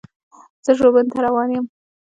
[0.65, 1.65] زه ژوبڼ ته روان یم.